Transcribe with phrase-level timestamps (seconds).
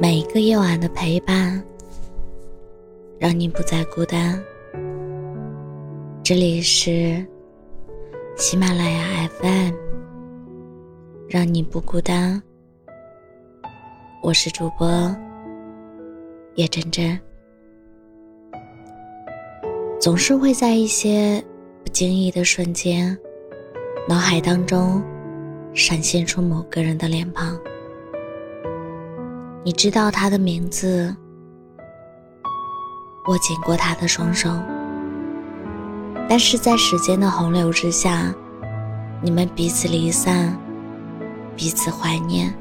[0.00, 1.60] 每一个夜晚的陪伴，
[3.18, 4.40] 让你不再孤单。
[6.22, 7.26] 这里是
[8.36, 9.74] 喜马拉雅 FM，
[11.28, 12.40] 让你不孤单。
[14.22, 14.88] 我是主播
[16.54, 17.18] 叶真真。
[19.98, 21.42] 总是会在一些
[21.84, 23.18] 不经意的瞬间，
[24.08, 25.02] 脑海当中
[25.74, 27.58] 闪现出某个人的脸庞。
[29.64, 31.14] 你知道他的名字，
[33.26, 34.48] 握紧过他的双手，
[36.28, 38.32] 但是在时间的洪流之下，
[39.20, 40.56] 你们彼此离散，
[41.56, 42.54] 彼此怀念。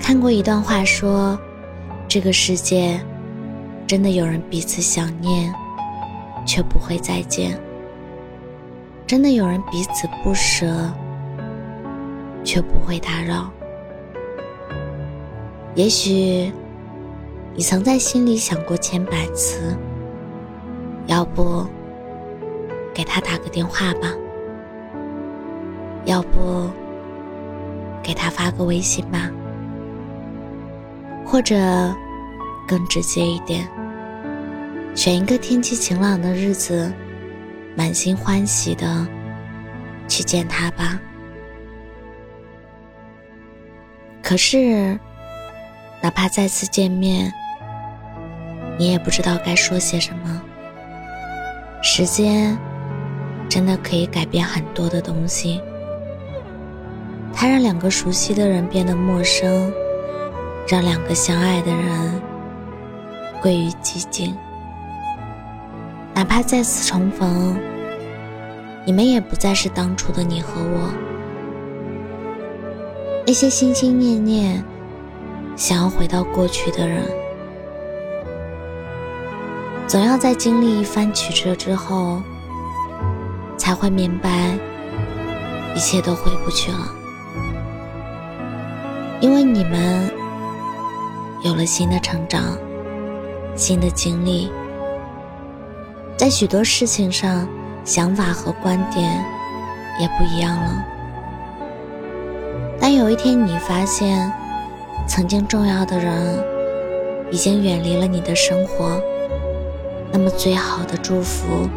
[0.00, 1.38] 看过一段话说，
[2.08, 3.00] 这个世界
[3.86, 5.54] 真的有人彼此想念，
[6.44, 7.52] 却不会再见；
[9.06, 10.90] 真的有人彼此不舍，
[12.42, 13.48] 却不会打扰。
[15.74, 16.52] 也许，
[17.54, 19.74] 你曾在心里想过千百次，
[21.06, 21.66] 要不
[22.92, 24.12] 给他打个电话吧，
[26.04, 26.68] 要不
[28.02, 29.30] 给他发个微信吧，
[31.24, 31.56] 或者
[32.68, 33.66] 更直接一点，
[34.94, 36.92] 选一个天气晴朗的日子，
[37.74, 39.06] 满心欢喜的
[40.06, 41.00] 去见他吧。
[44.22, 45.00] 可是。
[46.02, 47.32] 哪怕再次见面，
[48.76, 50.42] 你也不知道该说些什么。
[51.80, 52.58] 时间
[53.48, 55.60] 真的可以改变很多的东西，
[57.32, 59.72] 它让两个熟悉的人变得陌生，
[60.66, 62.20] 让两个相爱的人
[63.40, 64.36] 归于寂静。
[66.14, 67.56] 哪怕再次重逢，
[68.84, 70.92] 你们也不再是当初的你和我。
[73.24, 74.64] 那些心心念念。
[75.54, 77.04] 想要回到过去的人，
[79.86, 82.22] 总要在经历一番曲折之后，
[83.56, 84.58] 才会明白
[85.74, 86.78] 一切都回不去了。
[89.20, 90.10] 因为你们
[91.44, 92.58] 有了新的成长、
[93.54, 94.50] 新的经历，
[96.16, 97.46] 在许多事情上，
[97.84, 99.24] 想法和观点
[100.00, 100.84] 也不一样了。
[102.80, 104.32] 但有一天，你发现。
[105.06, 106.42] 曾经重要的人
[107.30, 109.00] 已经远离了你的生活，
[110.10, 111.68] 那么最好的祝福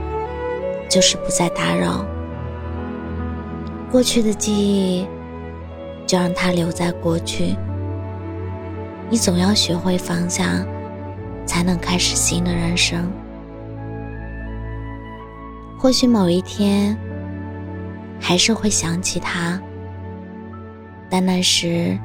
[0.90, 2.06] 就是不再打扰。
[3.91, 5.06] 过去的记忆
[6.08, 7.56] 就让它留在过去。
[9.09, 10.66] 你总要学会放下，
[11.46, 13.12] 才能开始新的人生。
[15.78, 16.97] 或许某一天
[18.19, 19.62] 还是会想起他，
[21.09, 22.00] 但那时。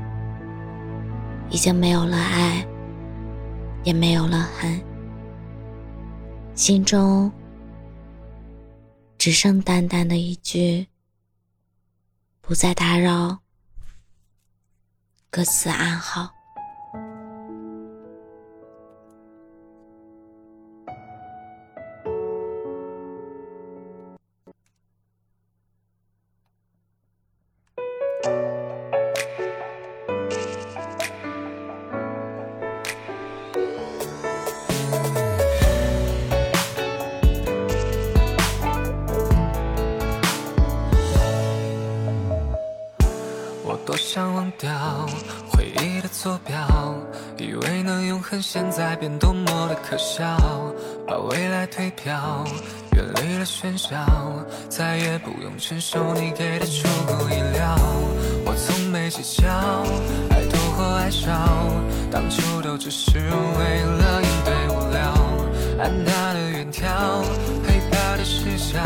[1.51, 2.67] 已经没有了爱，
[3.85, 4.81] 也没有了恨，
[6.55, 7.31] 心中
[9.19, 10.87] 只剩淡淡的一句
[12.41, 13.41] ：“不再打扰，
[15.31, 16.31] 各自安好。”
[46.23, 46.55] 坐标，
[47.39, 50.37] 以为能永恒，现在变多么的可笑。
[51.07, 52.45] 把未来推飘，
[52.95, 53.97] 远离了喧嚣，
[54.69, 57.75] 再也不用承受你给的出乎意料。
[58.45, 59.49] 我从没计较
[60.29, 61.33] 爱多或爱少，
[62.11, 65.01] 当初都只是为了应对无聊。
[65.83, 66.85] 安大的远眺，
[67.67, 68.79] 黑白的视角，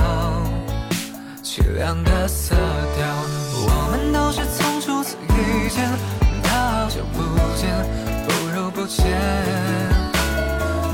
[1.43, 3.05] 凄凉的色调，
[3.66, 4.73] 我们都是从。
[8.94, 9.04] 不如不见。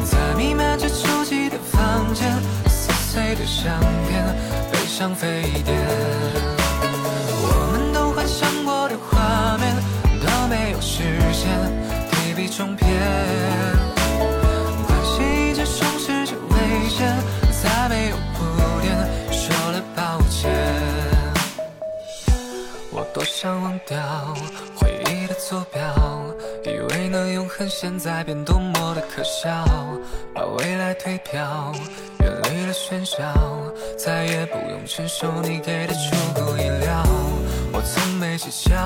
[0.05, 2.27] 在弥漫着初期的房间，
[2.69, 4.35] 撕碎的相片，
[4.73, 5.75] 悲伤飞碟。
[7.43, 9.77] 我们都幻想过的画面
[10.21, 11.03] 都没有实
[11.33, 11.49] 现，
[12.11, 12.89] 提笔重编。
[14.87, 17.17] 关系一直充斥着危险，
[17.63, 18.45] 再没有铺
[18.81, 18.97] 垫，
[19.31, 20.51] 说了抱歉。
[22.93, 23.99] 我多想忘掉
[24.77, 25.00] 回忆
[25.49, 25.81] 坐标，
[26.65, 29.65] 以为能永恒，现在变多么的可笑。
[30.35, 31.73] 把未来推飘，
[32.21, 33.19] 远离了喧嚣，
[33.97, 37.03] 再也不用承受你给的出乎意料。
[37.73, 38.77] 我从没计较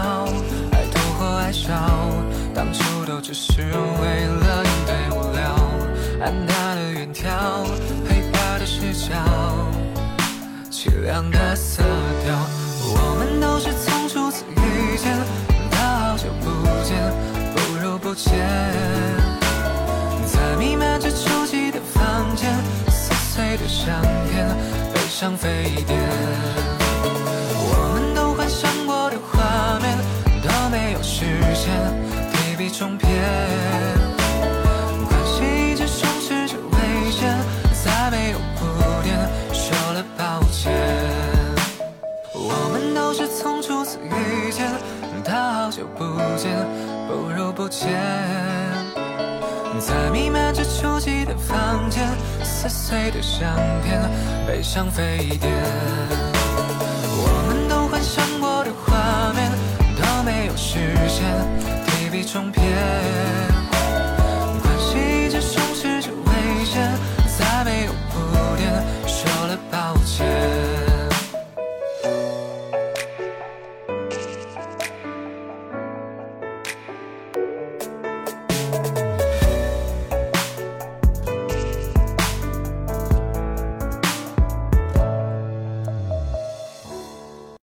[0.73, 1.01] 爱多。
[1.17, 1.71] 或爱笑，
[2.55, 5.55] 当初都只是为了应对无聊。
[6.21, 7.65] 安踏的远眺，
[8.09, 9.15] 黑白的视角，
[10.73, 11.85] 凄凉的色
[12.25, 12.35] 调。
[12.83, 13.73] 我们都是
[18.15, 18.33] 不如不见。
[20.27, 22.49] 在弥漫着秋季的房间，
[22.89, 24.01] 撕碎的相
[24.31, 24.47] 片，
[24.95, 25.99] 悲伤飞颠。
[27.57, 29.99] 我们都幻想过的画面
[30.43, 31.25] 都没有实
[31.55, 31.73] 现，
[32.33, 33.11] 提笔重篇。
[35.09, 37.37] 关系一直充斥着危险，
[37.85, 38.65] 再没有铺
[39.03, 39.19] 垫，
[39.53, 40.73] 说了抱歉。
[42.33, 44.71] 我们都是从初次遇见
[45.25, 46.05] 到好久不
[46.37, 46.53] 见，
[47.55, 47.89] 不见。
[49.79, 52.03] 在弥漫着秋季的房间，
[52.43, 54.11] 撕碎的相片，
[54.47, 55.51] 悲伤飞碟。
[57.17, 59.51] 我们都幻想过的画面
[59.97, 61.25] 都没有实现，
[61.87, 63.74] 提笔重篇。